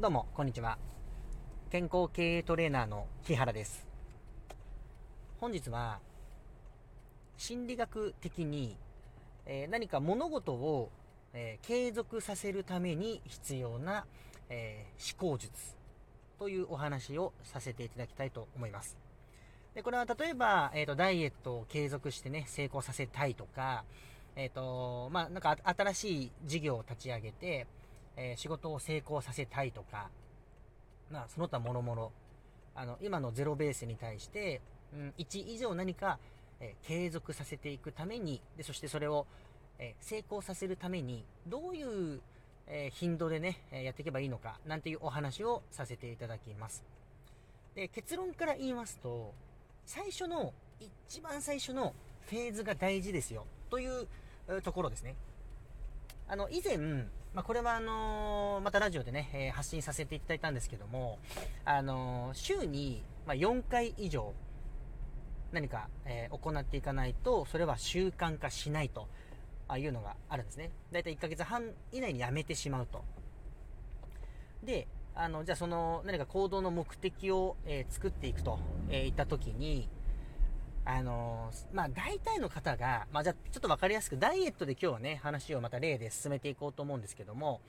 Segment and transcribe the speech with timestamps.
[0.00, 0.78] どうも、こんにちは。
[1.72, 3.84] 健康経営トレーナーの木原です。
[5.40, 5.98] 本日は、
[7.36, 8.76] 心理学的に、
[9.44, 10.92] えー、何か物事を、
[11.34, 14.06] えー、継続させるために必要な、
[14.48, 15.50] えー、思考術
[16.38, 18.96] というお話をさせていただきたいと思います。
[19.74, 23.82] でこれは例えば、えーと、ダイエットを継続してね、成功させたいとか、
[24.36, 27.66] えっ、と、まあ、なんか新しい事業を立ち上げて、
[28.18, 30.10] えー、仕事を成功させたいとか、
[31.10, 32.10] まあ、その他諸々、
[32.74, 34.60] あの、今のゼロベースに対して、
[34.92, 36.18] うん、1以上何か、
[36.60, 39.26] えー、継続させていくために、で、そしてそれを、
[39.78, 42.20] えー、成功させるために、どういう、
[42.70, 46.84] え頻度でね、えやっていけばいいのか、なんていうお話をさせていただきます。
[47.74, 49.32] で、結論から言いますと、
[49.86, 50.52] 最初の、
[51.08, 51.94] 一番最初の
[52.26, 54.06] フェーズが大事ですよ、という
[54.62, 55.16] ところですね。
[56.26, 61.18] あの、以前、まあ、これはあの、またラジオでね、え、発信させていただいたんですけども、
[61.64, 64.32] あの、週に、まあ、4回以上、
[65.52, 69.08] 何か、え行っていかないと、それは習慣化しないと
[69.76, 70.70] いうのがあるんですね。
[70.90, 73.04] だいたい1ヶ月半以内にやめてしまうと。
[74.62, 78.58] で、あの、じゃあその、何か行動の目的を、え作っていくと、
[78.90, 79.88] えいった時に、
[80.90, 87.60] あのー、まあ、大体の方が、まあ、じゃ、ちょっとわかりやすく、ダイエットで今日はね、話をまた例で進めていこうと思うんですけども、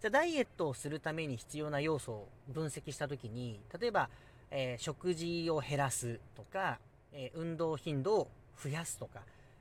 [0.00, 4.10] じゃ、ダイエットをするために必要な要素を分析したときに、例えば、
[4.50, 6.80] えー、食事を減らすとか、
[7.12, 8.28] えー、運動頻度を
[8.60, 9.20] 増やすとか、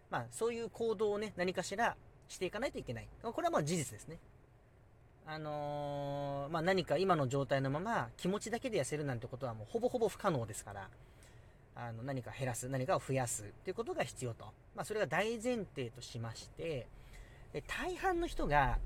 [0.10, 1.96] まあ、そういう行動をね、何かしら
[2.28, 3.08] していかないといけない。
[3.22, 4.18] これはまあ事実ですね。
[5.28, 10.90] あのー、まあ、何か今の状態のまま気持ちだけで痩せるなんてことはもうほぼほぼ不可能ですから、
[11.76, 14.46] あの何か減らす、何かを増やすということが必要と。
[14.76, 16.88] まあ、それが大前提としまして、
[17.68, 18.80] 大半の人が、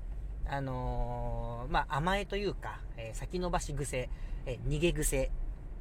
[0.46, 4.08] あのー、まあ、甘えというか、えー、先延ばし癖、
[4.46, 5.30] えー、逃げ癖、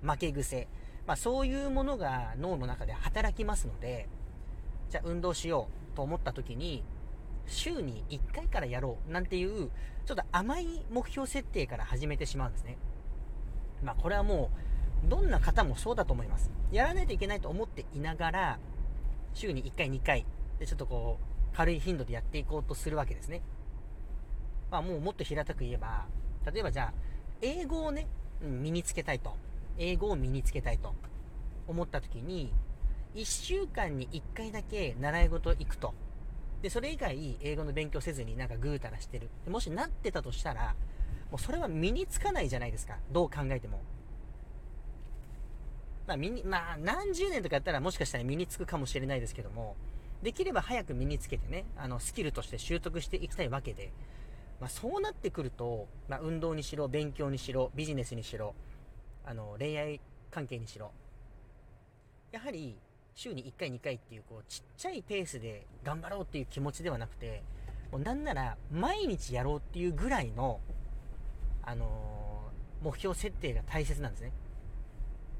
[0.01, 0.67] 負け癖、
[1.05, 4.09] まあ、そういうものが脳の中で働きますので、
[4.89, 6.83] じゃあ運動しようと思った時に、
[7.45, 9.69] 週に1回からやろうなんていう、
[10.05, 12.77] ちょっと甘い目標設定から始めてしまうんですね。
[13.83, 14.66] まあ、これはもう、
[15.05, 16.51] どんな方もそうだと思います。
[16.71, 18.59] やらないといけないと思っていながら、
[19.33, 20.25] 週に1回、2回、
[20.59, 23.41] で、ちょっとこう、軽い頻度でやっていこうとするわけですね。
[24.69, 26.07] まあ、もうもっと平たく言えば、
[26.51, 26.93] 例えばじゃあ、
[27.41, 28.07] 英語をね、
[28.41, 29.35] 身につけたいと。
[29.77, 30.95] 英語を身につけたいと
[31.67, 32.51] 思った時に、
[33.15, 35.93] 1週間に1回だけ習い事行くと。
[36.61, 39.29] で、それ以外、英語の勉強せずになんかぐうたらしてる。
[39.47, 40.75] もしなってたとしたら、
[41.29, 42.97] もうそれは身につかないじゃないですか。
[43.11, 43.81] どう考えても。
[46.07, 49.75] まあ、身に、まあ、何十年とかやったらもしかしたら身につくかもしれないですけども、
[50.23, 53.91] できれば早く身につけてね、あの、スキルとして習得していきたいわけで、
[54.59, 58.55] まあ、そうなってくると、まあ、運動にしろ、勉強にしろ、ビジネスにしろ、
[59.25, 59.99] あの、恋愛
[60.31, 60.91] 関係にしろ、
[62.31, 62.77] やはり、
[63.13, 67.43] 週に1回2回っていう、こう、ちっちゃいペースで頑張ろうっていう気持ちではなくて、
[67.91, 70.61] もうなんなら、毎日やろうっていうぐらいの、
[71.63, 74.31] あのー、目標設定が大切なんですね。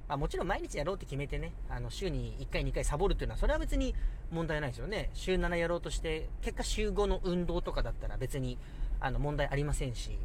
[0.07, 3.94] まあ、もちろん毎日やろうって決めてね、あの週に1回、2回サボるっていうのは、それは別に
[4.31, 5.09] 問題ないですよね。
[5.13, 8.57] 週7やろうとして、結果週5の運動とかだったら別に
[9.00, 10.18] あの問題ありませんし、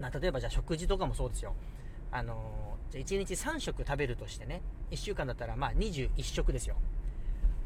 [0.00, 1.54] まあ、例えばじゃあ食事とかもそうですよ。
[2.10, 6.76] あのじゃ1日3食食べるとしてね、1週間だったらまあ21食ですよ。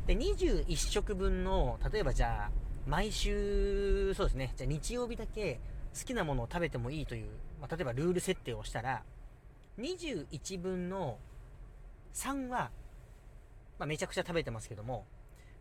[0.07, 2.51] で、21食分の、例えばじゃあ、
[2.87, 5.61] 毎週、そうですね、じゃあ日曜日だけ
[5.99, 7.29] 好きなものを食べてもいいという、
[7.61, 9.03] まあ、例えばルール設定をしたら、
[9.79, 11.19] 21分の
[12.15, 12.71] 3は、
[13.79, 15.07] まあ、めちゃくちゃ食べてますけども、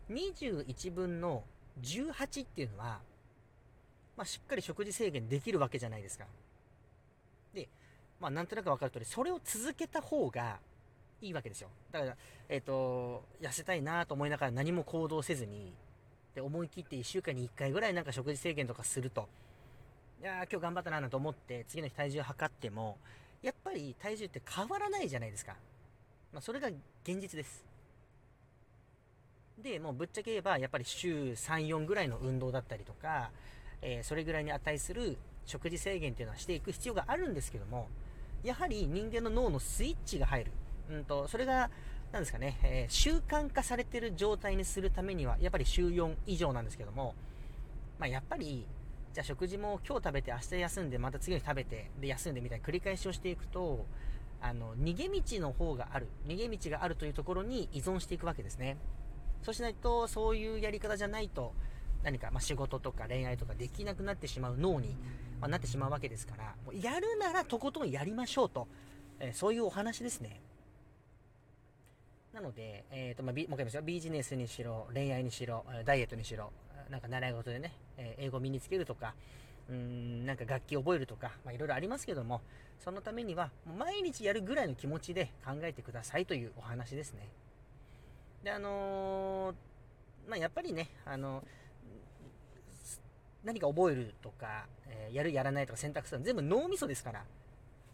[0.09, 1.43] 21分の
[1.81, 2.99] 18っていうのは、
[4.15, 6.25] まあ、しっかり食事制限できるわけじゃないですか。
[7.53, 7.69] で、
[8.19, 10.59] まあ、なんとなくわかる通り、それを続けた方が
[11.21, 11.69] いいわけですよ。
[11.91, 12.17] だから、
[12.49, 15.73] えっ、ー、と、痩せたいなと思いながら何も行動せずに、
[16.33, 19.27] で、思い切って1週間に1回ぐらいなんか食事制限とかすると、
[20.21, 22.97] いやー今日頑張ったななんて思って、次の日体重測っても、
[23.41, 25.55] やっぱり体重って変わらないじゃないですか。
[26.33, 27.65] まあ、それが現実です。
[29.57, 33.31] で、もうぶっちゃけ言えば、やっぱり週3、4ぐらいの運動だったりとか、
[33.81, 37.87] えー、それぐらいに値する食事制限っていうのはしていく必要があるんですけども、
[38.43, 40.51] やはり人間の脳のスイッチが入る。
[40.91, 41.69] うんと、それが、
[42.11, 47.15] なんですかね、えー、習慣化されてる状態にするためには、やっぱり週4以上なんですけども、
[47.99, 48.65] まあ、やっぱり、
[49.17, 53.87] じゃあ食事も今日食べて明日休んでまた次の日食べてで休んでみたいな繰り返しをしていくと
[54.39, 58.77] あの逃げ道の方がある逃げ道があるというところに依存していくわけですね
[59.41, 61.53] そうしないとそういうやり方じゃないと
[62.03, 64.95] 何か、まあ、仕事とか恋愛とかできなくなってしまう脳に、
[65.41, 68.67] まあ、なってしまうわけですから、もうやるならとことんやりましょうと、
[69.19, 70.41] えー、そういうお話ですね。
[72.33, 73.81] なので、え、ー、と、まあ、もう一回言いますよ。
[73.81, 76.51] ビジネスにしろ、恋愛にしろ、ダイエットにしろ、
[76.89, 79.13] なんか習い事でね、え英語を身につけるとか、
[79.69, 82.41] うーん、なんか楽器を覚えるとか、まあ、いろいろありますけども、
[82.79, 87.27] そのためには、毎日やるぐらいの気持ちで考えてくださいというお話ですね。
[88.43, 91.43] で、あのー、まあ、やっぱりね、あの
[93.43, 97.23] 何か覚えるとか、えー、やるやらないとか選択するの全部脳みそですから。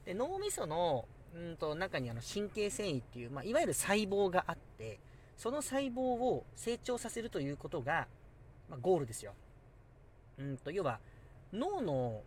[0.03, 1.05] で脳みその
[1.35, 4.99] うんと中にあの神経繊維っていう、まあ、いわゆる細胞があって、
[5.37, 8.07] その細胞を成長させるということが、
[8.69, 9.33] まあ、ゴールですよ。
[10.39, 10.99] うんと要は
[11.51, 12.21] 脳の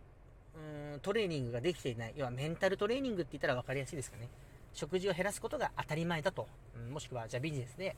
[0.93, 4.29] うんトレーニングができていない、要はメンタルトレーニングって言ったら分かりやすいですかね。
[4.73, 6.47] 食事を減らすことが当たり前だと。
[6.75, 7.95] うん、もしくは、じゃあビジネスで、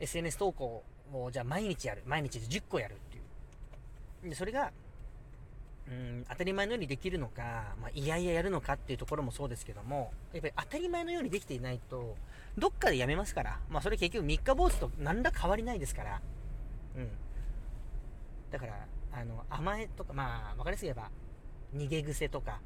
[0.00, 2.02] SNS 投稿をじゃあ毎日やる。
[2.06, 3.20] 毎日10個やるってい
[4.26, 4.30] う。
[4.30, 4.72] で、それが、
[5.88, 12.16] うん、当たり前のようにできるのか、まあ、いやいややるのかっていうところもそうですけども、やっぱり当たり前のようにできていないと、
[12.56, 13.60] どっかでやめますから。
[13.68, 16.20] まあ、それ結局3日坊主と何ら変わりないですから。
[16.98, 17.10] うん。
[18.50, 21.10] だから、あの、甘えとか、まあ、わかりやすく言えば、
[21.74, 22.60] 逃げ癖とか、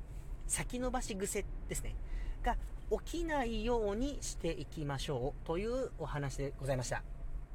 [0.46, 1.94] 先延ばし癖ですね。
[2.42, 2.56] が
[3.04, 7.02] 起きないようにしていきましょうというお話でございました。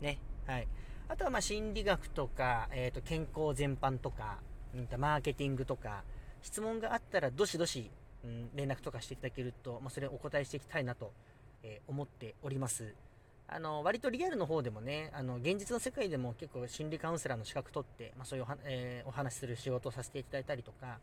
[0.02, 0.20] ね。
[0.46, 0.68] はい。
[1.10, 4.40] あとは、ま、心理学とか、え、ー、と、健康全般とか、
[4.74, 6.04] うん、マーケティングとか、
[6.42, 7.90] 質問があったら、どしどし、
[8.24, 11.14] うん、連絡とかしていただけると、まあ、それをお答えしていきたいなと、
[11.64, 12.94] えー、思っております。
[13.50, 21.00] あの、割とリアルの方でもね、あの、現実の世界でも結構心理カウンセラーの資格取って、まあ、そういうお,、えー、お話しする仕事をさせていただいたりとか、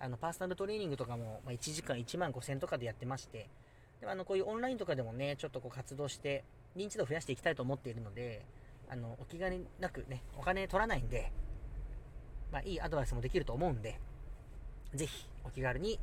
[0.00, 3.48] あの、パーソナルトレーニングとかも、まあ、1時間1万5000とかでやってまして、
[4.00, 6.42] であの、こういうオンラインとかでもね、ちょっとこう活動して、
[6.76, 8.44] 認知度を増やしていきたいと思っているので、
[8.88, 11.30] あの、お気兼ねなくね、お金取らないんで、
[12.50, 14.00] まあ、いいアドバイスもできると思うんで、
[14.94, 16.00] ぜひ、お気軽に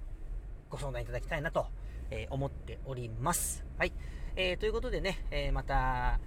[0.70, 1.68] ご相談いただきたいなと、
[2.10, 3.66] えー、思っております。
[3.78, 3.92] はい。
[4.36, 6.20] えー、ということでね、えー、また、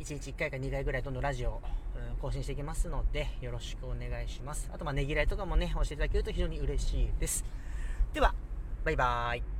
[0.00, 4.70] 1日1回か2回ぐらいどんどんラジオ、うん、更新していきますので、よろしくお願いします。
[4.72, 7.44] あと、まあねぎらいとかもね、教えていただけると非常に嬉しいです。
[8.14, 8.34] では、
[8.84, 9.51] バイバーイ。